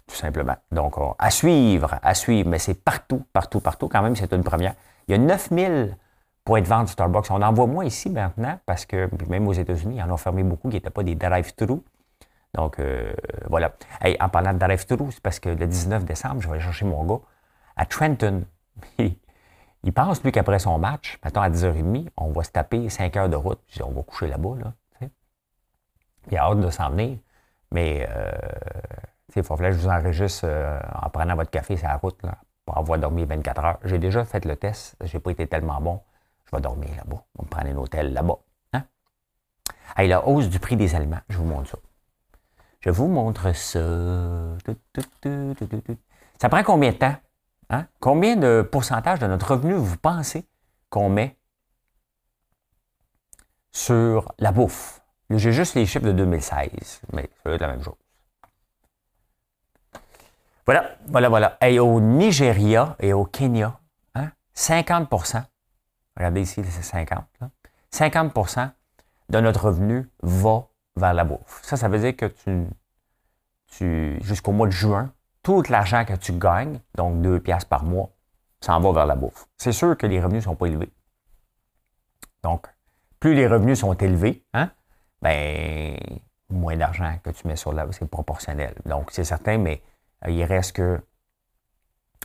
[0.07, 0.55] Tout simplement.
[0.71, 3.87] Donc, à suivre, à suivre, mais c'est partout, partout, partout.
[3.87, 4.73] Quand même, c'est une première.
[5.07, 5.97] Il y a 9000
[6.43, 7.29] points de vente Starbucks.
[7.29, 10.43] On en voit moins ici maintenant parce que même aux États-Unis, ils en ont fermé
[10.43, 11.81] beaucoup qui n'étaient pas des drive-thru.
[12.53, 13.13] Donc, euh,
[13.49, 13.73] voilà.
[14.19, 17.03] en parlant de drive-thru, c'est parce que le 19 décembre, je vais aller chercher mon
[17.03, 17.19] gars
[17.75, 18.45] à Trenton.
[18.97, 23.29] il pense, lui, qu'après son match, mettons à 10h30, on va se taper 5 heures
[23.29, 24.55] de route, puis on va coucher là-bas.
[24.63, 24.73] Là,
[26.31, 27.17] il a hâte de s'en venir.
[27.71, 28.31] Mais euh,
[29.35, 32.37] il faudrait que je vous enregistre euh, en prenant votre café sur la route là,
[32.65, 33.79] pour avoir dormi 24 heures.
[33.83, 36.01] J'ai déjà fait le test, j'ai pas été tellement bon.
[36.45, 37.23] Je vais dormir là-bas.
[37.37, 38.37] On va me prendre un hôtel là-bas.
[38.73, 38.83] Hein?
[39.97, 41.77] la hausse du prix des aliments, je vous montre ça.
[42.79, 43.79] Je vous montre ça.
[46.39, 47.15] Ça prend combien de temps
[47.69, 47.87] Hein?
[47.99, 50.45] Combien de pourcentage de notre revenu vous pensez
[50.89, 51.37] qu'on met
[53.71, 55.01] sur la bouffe?
[55.29, 57.95] J'ai juste les chiffres de 2016, mais va être la même chose.
[60.67, 61.57] Voilà, voilà, voilà.
[61.61, 63.79] Et au Nigeria et au Kenya,
[64.53, 65.45] 50% hein,
[66.17, 67.23] regardez ici, c'est 50,
[67.93, 68.69] 50%
[69.29, 71.61] de notre revenu va vers la bouffe.
[71.63, 72.67] Ça, ça veut dire que tu,
[73.67, 78.09] tu jusqu'au mois de juin, tout l'argent que tu gagnes, donc 2 piastres par mois,
[78.59, 79.47] s'en va vers la bouffe.
[79.55, 80.91] C'est sûr que les revenus ne sont pas élevés.
[82.43, 82.67] Donc,
[83.21, 84.69] plus les revenus sont élevés, hein,
[85.21, 85.97] ben,
[86.49, 88.75] moins d'argent que tu mets sur la c'est proportionnel.
[88.85, 89.81] Donc, c'est certain, mais
[90.27, 90.99] il reste que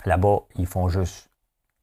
[0.04, 1.30] là-bas, ils font juste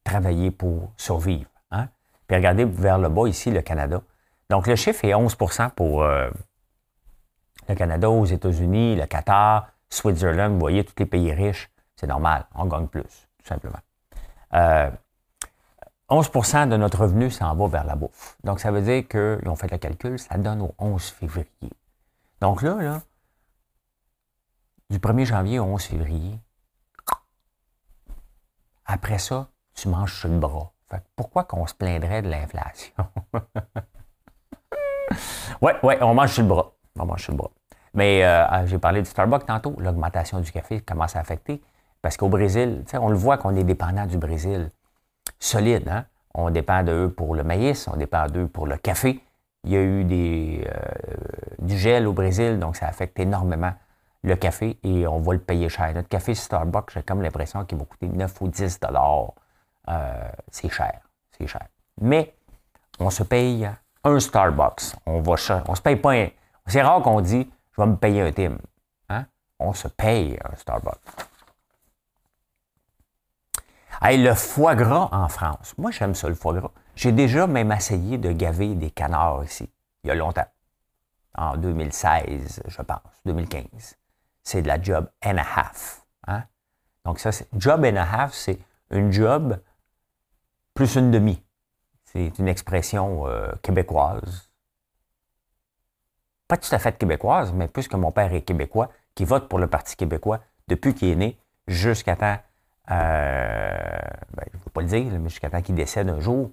[0.04, 1.50] travailler pour survivre.
[1.70, 1.88] Hein.
[2.26, 4.02] Puis regardez vers le bas ici, le Canada.
[4.48, 6.30] Donc, le chiffre est 11% pour euh,
[7.68, 12.46] le Canada, aux États-Unis, le Qatar, Switzerland, vous voyez, tous les pays riches, c'est normal,
[12.54, 13.78] on gagne plus, tout simplement.
[14.52, 18.36] 11% euh, de notre revenu s'en va vers la bouffe.
[18.42, 21.46] Donc, ça veut dire qu'ils ont fait le calcul, ça donne au 11 février.
[22.40, 23.02] Donc là, là,
[24.90, 26.38] du 1er janvier au 11 février,
[28.84, 30.72] après ça, tu manges sur le bras.
[31.14, 32.92] pourquoi qu'on se plaindrait de l'inflation?
[35.62, 36.72] ouais, ouais, on mange sur le bras.
[36.98, 37.50] On mange sur le bras.
[37.94, 41.62] Mais euh, ah, j'ai parlé du Starbucks tantôt, l'augmentation du café commence à affecter.
[42.02, 44.70] Parce qu'au Brésil, on le voit qu'on est dépendant du Brésil.
[45.38, 46.06] Solide, hein?
[46.34, 49.20] On dépend d'eux pour le maïs, on dépend d'eux pour le café.
[49.64, 50.64] Il y a eu euh,
[51.58, 53.72] du gel au Brésil, donc ça affecte énormément
[54.22, 55.92] le café et on va le payer cher.
[55.94, 59.32] Notre café Starbucks, j'ai comme l'impression qu'il va coûter 9 ou 10 dollars.
[59.88, 61.00] Euh, c'est cher,
[61.36, 61.66] c'est cher.
[62.00, 62.34] Mais
[62.98, 63.68] on se paye
[64.04, 64.94] un Starbucks.
[65.06, 65.34] On va
[65.66, 66.28] on se paye pas un.
[66.66, 68.58] C'est rare qu'on dit je vais me payer un Tim.
[69.08, 69.24] Hein?
[69.58, 71.00] On se paye un Starbucks.
[74.02, 75.74] Hey, le foie gras en France.
[75.76, 76.70] Moi, j'aime ça, le foie gras.
[76.96, 79.70] J'ai déjà même essayé de gaver des canards ici,
[80.04, 80.46] il y a longtemps.
[81.34, 83.96] En 2016, je pense, 2015.
[84.42, 86.06] C'est de la job and a half.
[86.26, 86.44] Hein?
[87.04, 88.58] Donc, ça, c'est job and a half, c'est
[88.90, 89.60] une job
[90.74, 91.42] plus une demi.
[92.04, 94.50] C'est une expression euh, québécoise.
[96.48, 99.68] Pas tout à fait québécoise, mais puisque mon père est québécois, qui vote pour le
[99.68, 102.38] Parti québécois depuis qu'il est né jusqu'à temps,
[102.90, 103.76] euh,
[104.34, 106.50] ben, je ne veux pas le dire, mais jusqu'à temps qu'il décède un jour,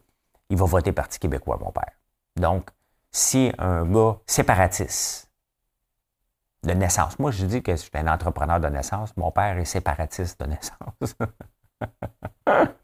[0.50, 1.92] il va voter Parti québécois, mon père.
[2.36, 2.70] Donc,
[3.12, 5.27] si un gars séparatiste
[6.64, 9.66] de naissance, moi je dis que je suis un entrepreneur de naissance, mon père est
[9.66, 11.16] séparatiste de naissance.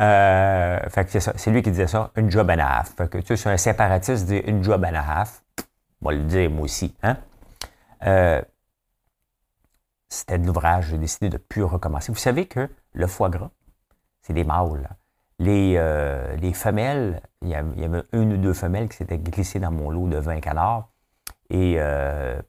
[0.00, 1.32] Euh, fait que c'est ça.
[1.36, 2.94] C'est lui qui disait ça, une job and a half.
[2.96, 5.42] Fait que tu sais, un séparatiste dit une job and a half.
[6.00, 6.94] On va le dire moi aussi.
[7.02, 7.18] Hein?
[8.06, 8.40] Euh,
[10.08, 12.12] c'était de l'ouvrage, j'ai décidé de ne plus recommencer.
[12.12, 13.50] Vous savez que le foie gras,
[14.22, 14.88] c'est des mâles.
[15.38, 19.70] Les, euh, les femelles, il y, avait, une ou deux femelles qui s'étaient glissées dans
[19.70, 20.89] mon lot de 20 canards
[21.50, 21.78] et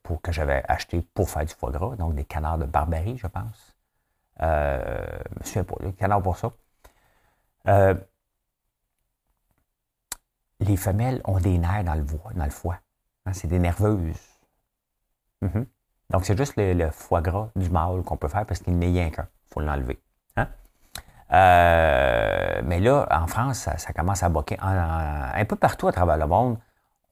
[0.03, 3.27] pour que j'avais acheté pour faire du foie gras, donc des canards de Barbarie, je
[3.27, 3.75] pense.
[4.41, 6.51] Euh, je me souviens pas, des canards pour ça.
[7.67, 7.93] Euh,
[10.59, 12.79] les femelles ont des nerfs dans le, dans le foie.
[13.25, 14.15] Hein, c'est des nerveuses.
[15.41, 15.65] Mhm.
[16.09, 19.09] Donc, c'est juste le, foie gras du mâle qu'on peut faire parce qu'il n'est rien
[19.09, 19.27] qu'un.
[19.49, 20.01] Il faut l'enlever.
[20.37, 20.47] Hein.
[21.31, 24.57] Euh, mais là, en France, ça, commence à boquer.
[24.59, 26.57] un peu partout à travers le monde,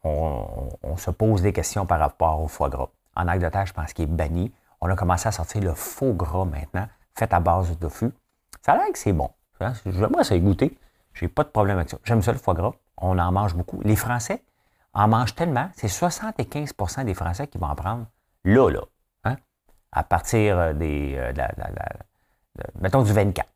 [0.03, 2.89] on, se pose des questions par rapport au foie gras.
[3.15, 4.51] En Angleterre, je pense qu'il est banni.
[4.81, 8.11] On a commencé à sortir le faux gras maintenant, fait à base de fût.
[8.61, 9.29] Ça a l'air que c'est bon.
[9.59, 9.73] Hein,
[10.09, 10.77] moi, ça goûter.
[11.13, 11.97] J'ai pas de problème avec ça.
[12.03, 12.73] J'aime ça le foie gras.
[12.97, 13.81] On en mange beaucoup.
[13.81, 14.41] Les Français
[14.93, 15.69] en mangent tellement.
[15.75, 18.05] C'est 75% des Français qui vont en prendre
[18.45, 18.81] là, là.
[19.25, 19.35] Hein?
[19.91, 21.15] À partir euh, des.
[21.17, 21.33] Euh,
[22.79, 23.49] mettons du 24.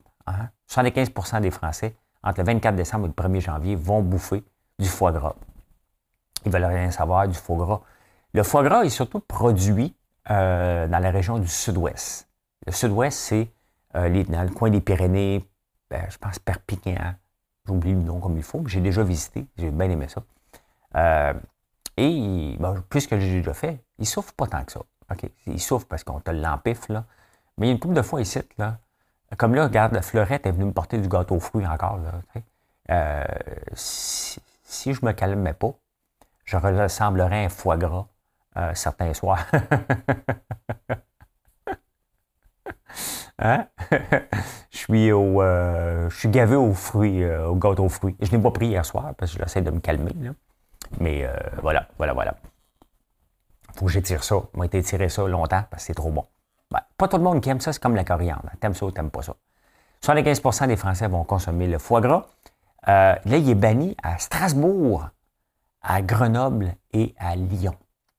[0.70, 1.42] 75% hein?
[1.42, 4.44] des Français, entre le 24 décembre et le 1er janvier, vont bouffer
[4.80, 5.36] du foie gras.
[6.46, 7.82] Ils veulent rien savoir du foie gras.
[8.34, 9.96] Le foie gras est surtout produit
[10.30, 12.28] euh, dans la région du sud-ouest.
[12.66, 13.50] Le sud-ouest, c'est
[13.94, 15.48] dans le coin des Pyrénées,
[15.90, 17.14] ben, je pense Perpignan.
[17.66, 19.46] J'oublie le nom comme il faut, mais j'ai déjà visité.
[19.58, 20.24] J'ai bien aimé ça.
[20.96, 21.34] Euh,
[21.98, 24.82] et ben, puisque j'ai déjà fait, il souffre pas tant que ça.
[25.12, 25.30] OK?
[25.48, 27.06] Il souffre parce qu'on te l'empiffe, là.
[27.58, 28.80] Mais il y a une couple de fois ici, là.
[29.38, 31.98] Comme là, regarde, la Fleurette est venue me porter du gâteau aux fruits encore.
[31.98, 32.12] Là,
[32.92, 33.24] euh,
[33.74, 35.74] si, si, je me calmais pas,
[36.46, 38.08] je ressemblerais à un foie gras
[38.58, 39.46] euh, certains soirs.
[43.40, 43.66] Hein?
[44.72, 48.16] je, suis au, euh, je suis gavé aux fruits, euh, au aux fruits.
[48.22, 50.12] Je n'ai pas pris hier soir parce que j'essaie de me calmer.
[51.00, 52.36] Mais euh, voilà, voilà, voilà.
[53.76, 54.36] faut que j'étire ça.
[54.54, 56.26] Moi, été tiré ça longtemps parce que c'est trop bon.
[56.72, 58.50] Ben, pas tout le monde qui aime ça, c'est comme la coriandre.
[58.60, 59.36] T'aimes ça ou t'aimes pas ça.
[60.04, 62.28] 75% des Français vont consommer le foie gras.
[62.86, 65.08] là, il est banni à Strasbourg,
[65.84, 67.76] à Grenoble et à Lyon.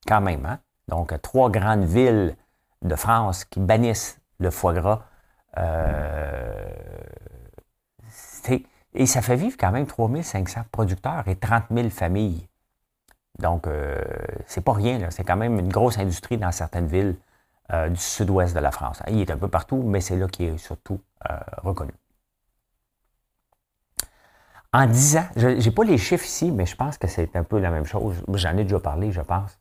[0.07, 0.59] Quand même, hein?
[0.88, 2.37] Donc, trois grandes villes
[2.83, 5.03] de France qui bannissent le foie gras.
[5.57, 6.68] Euh,
[8.92, 12.46] et ça fait vivre quand même 3500 producteurs et 30 000 familles.
[13.38, 14.00] Donc, euh,
[14.46, 15.11] c'est pas rien.
[15.11, 17.16] C'est quand même une grosse industrie dans certaines villes
[17.72, 19.03] euh, du sud-ouest de la France.
[19.09, 21.00] Il est un peu partout, mais c'est là qu'il est surtout
[21.62, 21.92] reconnu.
[24.75, 27.45] En 10 ans, je n'ai pas les chiffres ici, mais je pense que c'est un
[27.45, 28.17] peu la même chose.
[28.35, 29.57] J'en ai déjà parlé, je pense.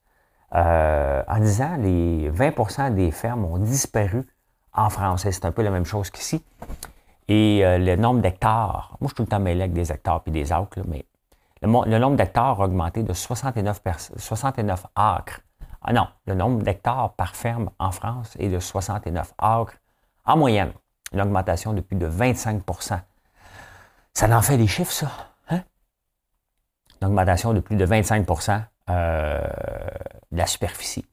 [0.52, 4.26] en 10 ans, les 20% des fermes ont disparu
[4.74, 5.32] en français.
[5.32, 6.44] C'est un peu la même chose qu'ici.
[7.28, 10.24] Et euh, le nombre d'hectares, moi je suis tout le temps mêlé avec des hectares
[10.24, 11.06] puis des acres, mais
[11.62, 13.82] le, nombre d'hectares a augmenté de 69,
[14.18, 15.42] 69 acres.
[15.84, 19.76] Ah non, le nombre d'hectares par ferme en France est de 69 acres
[20.26, 20.72] en moyenne.
[21.14, 22.64] Une augmentation de plus de 25
[24.14, 25.12] Ça en fait des chiffres, ça.
[25.50, 25.62] Hein?
[27.02, 29.42] Une augmentation de plus de 25% euh,
[30.32, 31.06] de la superficie.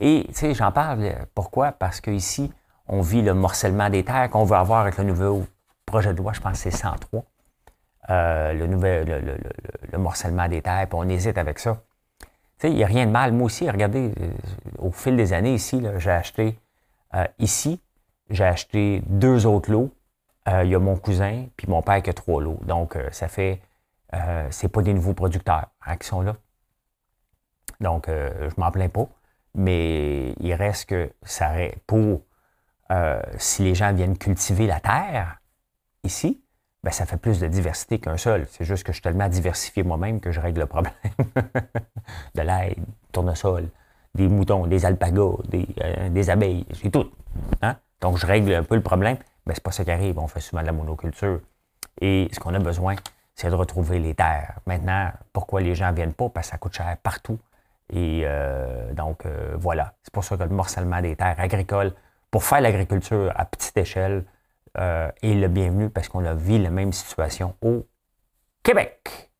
[0.00, 1.72] Et, tu sais, j'en parle, pourquoi?
[1.72, 2.50] Parce qu'ici,
[2.88, 5.44] on vit le morcellement des terres qu'on veut avoir avec le nouveau
[5.84, 7.24] projet de loi, je pense que c'est 103,
[8.10, 9.36] euh, le,
[9.92, 11.82] le, morcellement des terres, puis on hésite avec ça.
[12.20, 12.26] Tu
[12.58, 13.32] sais, il n'y a rien de mal.
[13.32, 14.30] Moi aussi, regardez, euh,
[14.78, 16.58] au fil des années ici, j'ai acheté
[17.14, 17.80] euh, ici,
[18.30, 19.90] j'ai acheté deux autres lots.
[20.64, 22.60] Il y a mon cousin, puis mon père qui a trois lots.
[22.62, 23.60] Donc, ça fait,
[24.50, 26.36] c'est pas des nouveaux producteurs hein, qui sont là.
[27.80, 29.08] Donc, je m'en plains pas.
[29.54, 31.52] Mais il reste que ça
[31.86, 32.22] pour
[32.90, 35.40] euh, si les gens viennent cultiver la terre
[36.02, 36.42] ici,
[36.82, 38.46] ben, ça fait plus de diversité qu'un seul.
[38.50, 40.92] C'est juste que je suis tellement diversifié moi-même que je règle le problème.
[42.34, 42.78] de l'aide,
[43.12, 43.68] tournesol,
[44.14, 47.10] des moutons, des alpagas, des, euh, des abeilles, c'est tout.
[47.62, 47.76] Hein?
[48.00, 49.18] Donc, je règle un peu le problème,
[49.50, 50.16] mais c'est pas ça qui arrive.
[50.20, 51.40] On fait souvent de la monoculture.
[52.00, 52.94] Et ce qu'on a besoin,
[53.34, 54.60] c'est de retrouver les terres.
[54.64, 56.28] Maintenant, pourquoi les gens ne viennent pas?
[56.28, 57.36] Parce que ça coûte cher partout.
[57.92, 59.94] Et euh, donc, euh, voilà.
[60.04, 61.92] C'est pour ça que le morcellement des terres agricoles,
[62.30, 64.24] pour faire l'agriculture à petite échelle,
[64.78, 67.88] euh, est le bienvenu parce qu'on a vu la même situation au
[68.62, 69.32] Québec.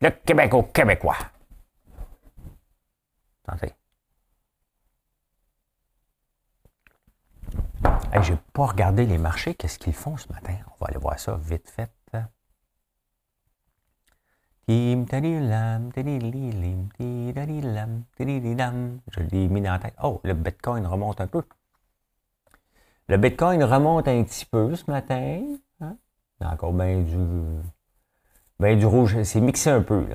[0.00, 1.18] Le Québec aux Québécois.
[3.46, 3.72] Attendez.
[8.12, 9.54] Hey, Je n'ai pas regardé les marchés.
[9.54, 10.54] Qu'est-ce qu'ils font ce matin?
[10.66, 11.90] On va aller voir ça vite fait.
[19.10, 19.94] Je l'ai mis dans la tête.
[20.02, 21.42] Oh, le Bitcoin remonte un peu.
[23.08, 25.42] Le Bitcoin remonte un petit peu ce matin.
[25.80, 25.96] Hein?
[26.40, 27.16] Il y a encore bien du,
[28.60, 29.22] bien du rouge.
[29.24, 30.06] C'est mixé un peu.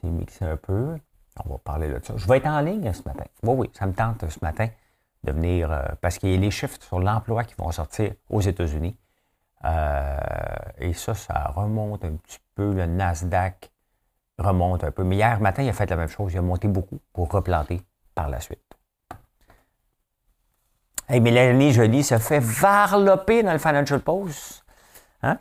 [0.00, 0.96] C'est mixé un peu.
[1.44, 2.14] On va parler de ça.
[2.16, 3.24] Je vais être en ligne ce matin.
[3.42, 4.68] Oui, oui, ça me tente ce matin
[5.24, 8.40] de venir, euh, parce qu'il y a les chiffres sur l'emploi qui vont sortir aux
[8.40, 8.96] États-Unis.
[9.64, 10.18] Euh,
[10.78, 12.72] et ça, ça remonte un petit peu.
[12.72, 13.70] Le Nasdaq
[14.38, 15.04] remonte un peu.
[15.04, 16.32] Mais hier matin, il a fait la même chose.
[16.32, 17.80] Il a monté beaucoup pour replanter
[18.14, 18.60] par la suite.
[21.08, 24.64] Hey, Mélanie Jolie se fait varloper dans le Financial Post.
[25.22, 25.38] Hein?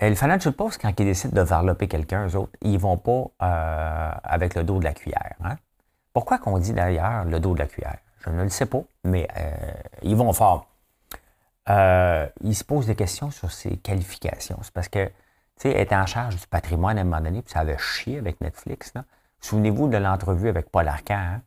[0.00, 4.10] Le Financial Post, quand ils décident de varloper quelqu'un, eux autres, ils vont pas euh,
[4.22, 5.34] avec le dos de la cuillère.
[5.44, 5.56] Hein?
[6.12, 7.98] Pourquoi qu'on dit d'ailleurs le dos de la cuillère?
[8.20, 10.66] Je ne le sais pas, mais euh, ils vont fort.
[11.68, 14.58] Euh, ils se posent des questions sur ses qualifications.
[14.62, 15.12] C'est parce que, tu
[15.56, 18.40] sais, être en charge du patrimoine à un moment donné, puis ça avait chié avec
[18.40, 18.92] Netflix.
[19.40, 21.14] Souvenez-vous de l'entrevue avec Paul Arcand.
[21.14, 21.42] Hein?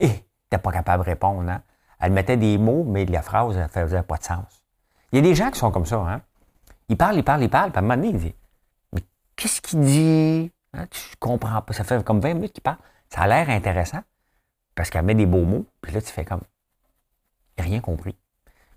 [0.00, 1.48] Et t'es pas capable de répondre.
[1.50, 1.62] Hein?
[1.98, 4.62] Elle mettait des mots, mais la phrase ne faisait pas de sens.
[5.12, 5.96] Il y a des gens qui sont comme ça.
[5.96, 6.20] Hein?
[6.88, 8.34] Ils parlent, ils parlent, ils parlent, puis à un moment donné, ils disent
[8.92, 9.00] Mais
[9.34, 10.52] qu'est-ce qu'il dit?
[10.74, 10.86] Hein?
[10.90, 11.72] Tu comprends pas.
[11.72, 12.78] Ça fait comme 20 minutes qu'il parle.
[13.08, 14.02] Ça a l'air intéressant
[14.74, 16.42] parce qu'elle met des beaux mots, puis là, tu fais comme
[17.58, 18.16] rien compris.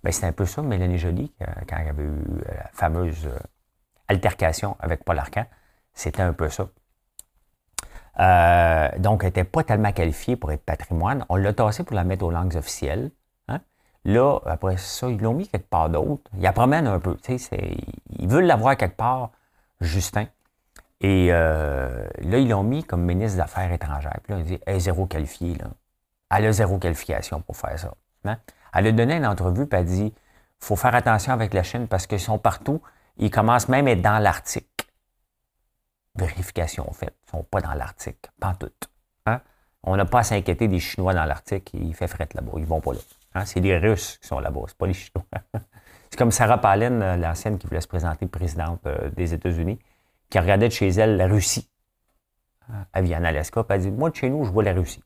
[0.03, 1.33] Ben, c'est un peu ça, Mélanie Jolie,
[1.67, 3.37] quand elle avait eu euh, la fameuse euh,
[4.07, 5.45] altercation avec Paul Arcan.
[5.93, 6.69] C'était un peu ça.
[8.19, 11.25] Euh, donc, elle n'était pas tellement qualifiée pour être patrimoine.
[11.29, 13.11] On l'a tassé pour la mettre aux langues officielles.
[13.47, 13.59] Hein.
[14.05, 16.29] Là, après ça, ils l'ont mis quelque part d'autre.
[16.35, 17.17] Il la promène un peu.
[17.27, 19.31] Ils veulent l'avoir quelque part,
[19.81, 20.27] Justin.
[21.01, 24.19] Et là, ils l'ont mis comme ministre des Affaires étrangères.
[24.23, 25.55] Puis là, on dit, est zéro qualifiée.
[25.55, 25.67] Là.
[26.29, 27.93] Elle a zéro qualification pour faire ça.
[28.25, 28.37] Hein?
[28.73, 31.87] Elle a donné une entrevue, puis elle dit, il faut faire attention avec la Chine
[31.87, 32.81] parce qu'ils sont partout.
[33.17, 34.77] Ils commencent même à être dans l'Arctique
[36.17, 37.15] vérification faite.
[37.21, 38.71] Ils ne sont pas dans l'Arctique, pas tout.
[39.25, 39.41] Hein?
[39.83, 42.81] On n'a pas à s'inquiéter des Chinois dans l'Arctique, il fait fret là-bas, ils vont
[42.81, 42.99] pas là.
[43.35, 43.45] Hein?
[43.45, 45.25] C'est les Russes qui sont là-bas, ce pas les Chinois.
[46.09, 49.79] c'est comme Sarah Palin, euh, l'ancienne qui voulait se présenter présidente euh, des États-Unis,
[50.29, 51.69] qui regardait de chez elle la Russie.
[52.91, 55.01] Elle vient en Alaska, elle dit Moi, de chez nous, je vois la Russie.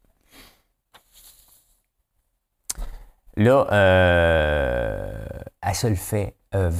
[3.37, 5.25] Là, euh,
[5.61, 6.71] elle se le fait euh,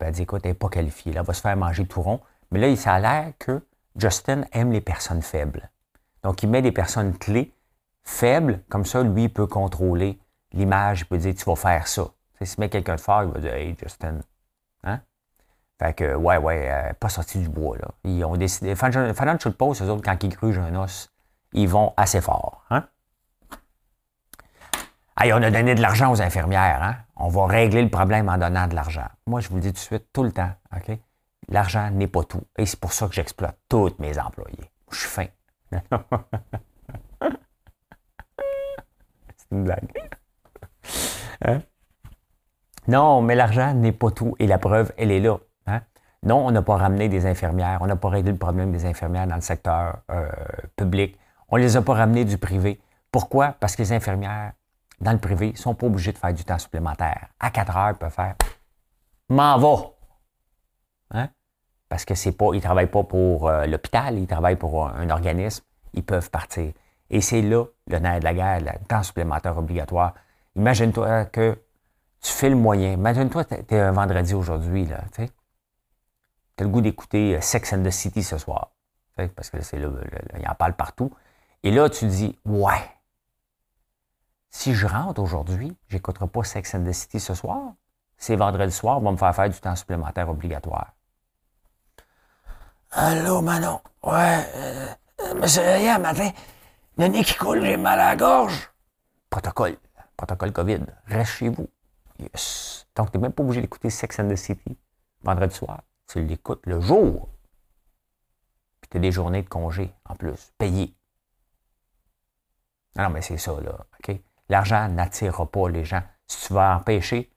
[0.00, 2.20] elle dit Écoute, elle n'est pas qualifiée, là, elle va se faire manger tout rond.
[2.50, 3.62] Mais là, ça a l'air que
[3.96, 5.70] Justin aime les personnes faibles.
[6.22, 7.52] Donc, il met des personnes clés
[8.04, 10.18] faibles, comme ça, lui, il peut contrôler
[10.52, 12.06] l'image, il peut dire, tu vas faire ça.
[12.40, 14.20] S'il met quelqu'un de fort, il va dire, hey, Justin.
[14.84, 15.00] Hein?
[15.78, 17.88] Fait que, ouais, ouais, euh, pas sorti du bois, là.
[18.04, 18.74] Ils ont décidé.
[18.74, 21.10] Financial Post, eux autres, quand ils grugent un os,
[21.52, 22.64] ils vont assez fort.
[22.70, 22.84] Hein?
[25.20, 26.80] Hey, on a donné de l'argent aux infirmières.
[26.80, 26.94] Hein?
[27.16, 29.08] On va régler le problème en donnant de l'argent.
[29.26, 30.52] Moi, je vous le dis tout de suite, tout le temps.
[30.76, 30.96] OK?
[31.48, 32.42] L'argent n'est pas tout.
[32.56, 34.70] Et c'est pour ça que j'exploite tous mes employés.
[34.92, 35.26] Je suis fin.
[35.72, 35.80] c'est
[39.50, 39.88] une blague.
[41.44, 41.62] Hein?
[42.86, 44.36] Non, mais l'argent n'est pas tout.
[44.38, 45.38] Et la preuve, elle est là.
[45.66, 45.80] Hein?
[46.22, 47.78] Non, on n'a pas ramené des infirmières.
[47.80, 50.28] On n'a pas réglé le problème des infirmières dans le secteur euh,
[50.76, 51.18] public.
[51.48, 52.80] On ne les a pas ramenées du privé.
[53.10, 53.56] Pourquoi?
[53.58, 54.52] Parce que les infirmières,
[55.00, 57.28] dans le privé, ne sont pas obligées de faire du temps supplémentaire.
[57.38, 58.34] À 4 heures, ils peuvent faire
[59.28, 59.90] M'en va.
[61.10, 61.28] Hein?
[61.88, 65.64] parce que c'est pas, ils travaillent pas pour euh, l'hôpital, ils travaillent pour un, organisme,
[65.94, 66.72] ils peuvent partir.
[67.10, 70.14] Et c'est là le nerf de la guerre, le temps supplémentaire obligatoire.
[70.56, 71.58] Imagine-toi que
[72.20, 72.92] tu fais le moyen.
[72.92, 75.30] Imagine-toi, tu es un vendredi aujourd'hui, là, tu sais.
[76.60, 78.72] Le goût d'écouter euh, Sex and the City ce soir.
[79.34, 79.88] Parce que c'est là,
[80.38, 81.12] il en parle partout.
[81.62, 82.82] Et là, tu dis, ouais,
[84.50, 87.74] si je rentre aujourd'hui, j'écouterai pas Sex and the City ce soir.
[88.16, 90.94] C'est vendredi soir, on va me faire faire du temps supplémentaire obligatoire.
[92.90, 93.80] Allô, Manon?
[94.02, 96.30] Ouais, euh, monsieur rien matin,
[96.96, 98.70] le nez qui coule, j'ai mal à la gorge.
[99.30, 99.76] Protocole.
[100.16, 100.80] Protocole COVID.
[101.06, 101.68] Reste chez vous.
[102.18, 102.86] Yes.
[102.96, 104.76] Donc, t'es même pas obligé d'écouter Sex and the City
[105.22, 105.82] vendredi soir.
[106.08, 107.28] Tu l'écoutes le jour.
[108.80, 110.94] Puis tu as des journées de congé en plus, payées.
[112.96, 113.86] Non, mais c'est ça, là.
[114.00, 114.20] OK?
[114.48, 116.02] L'argent n'attirera pas les gens.
[116.26, 117.30] Si tu veux empêcher,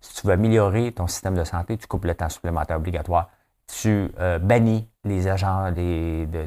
[0.00, 3.30] si tu veux améliorer ton système de santé, tu coupes le temps supplémentaire obligatoire.
[3.66, 6.46] Tu euh, bannis les agents des, de,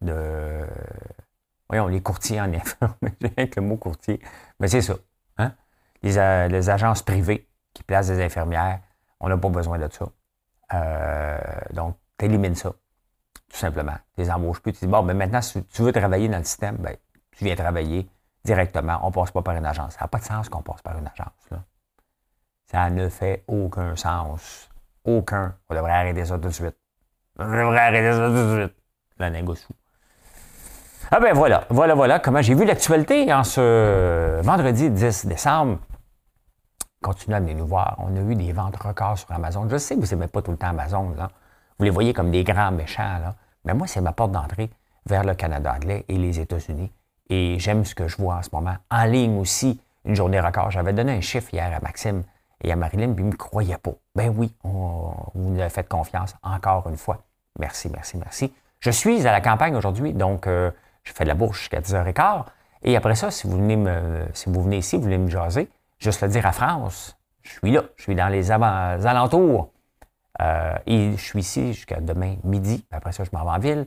[0.00, 0.66] de,
[1.68, 4.20] voyons, les courtiers en J'ai avec le mot courtier.
[4.58, 4.94] Mais c'est ça.
[5.38, 5.52] Hein?
[6.02, 8.80] Les, euh, les, agences privées qui placent des infirmières,
[9.20, 10.06] on n'a pas besoin de ça.
[10.74, 11.38] Euh,
[11.72, 13.96] donc, tu élimines ça, tout simplement.
[14.14, 14.72] Tu les embauches plus.
[14.72, 16.96] Tu dis, bon, mais maintenant, si tu veux travailler dans le système, ben,
[17.32, 18.08] tu viens travailler
[18.46, 18.98] directement.
[19.02, 19.94] On ne passe pas par une agence.
[19.94, 21.60] Ça n'a pas de sens qu'on passe par une agence.
[22.64, 24.70] Ça ne fait aucun sens.
[25.04, 25.54] Aucun.
[25.68, 26.76] On devrait arrêter ça tout de suite.
[27.38, 28.76] On devrait arrêter ça tout de suite.
[29.18, 29.66] La négocie.
[31.10, 35.78] Ah ben voilà, voilà, voilà comment j'ai vu l'actualité en ce vendredi 10 décembre.
[37.00, 37.96] Continuez à venir nous voir.
[37.98, 39.68] On a eu des ventes records sur Amazon.
[39.68, 41.14] Je sais que vous n'aimez pas tout le temps Amazon.
[41.78, 43.20] Vous les voyez comme des grands méchants.
[43.64, 44.70] Mais moi, c'est ma porte d'entrée
[45.04, 46.90] vers le Canada anglais et les États-Unis.
[47.28, 48.76] Et j'aime ce que je vois en ce moment.
[48.90, 50.70] En ligne aussi, une journée record.
[50.70, 52.22] J'avais donné un chiffre hier à Maxime
[52.62, 53.94] et à Marilyn, puis ils ne me croyaient pas.
[54.14, 57.18] Ben oui, vous nous avez fait confiance encore une fois.
[57.58, 58.52] Merci, merci, merci.
[58.80, 60.70] Je suis à la campagne aujourd'hui, donc euh,
[61.02, 62.44] je fais de la bourse jusqu'à 10h15.
[62.82, 65.68] Et après ça, si vous venez me, si vous venez ici, vous voulez me jaser,
[65.98, 69.70] juste le dire à France, je suis là, je suis dans les alentours.
[70.42, 72.84] Euh, et je suis ici jusqu'à demain midi.
[72.90, 73.86] Après ça, je m'en vais en ville.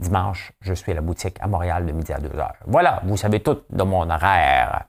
[0.00, 2.56] Dimanche, je suis à la boutique à Montréal de midi à 2 heures.
[2.66, 4.86] Voilà, vous savez tout de mon horaire.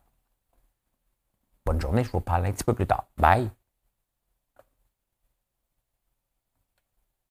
[1.66, 3.06] Bonne journée, je vous parle un petit peu plus tard.
[3.18, 3.52] Bye.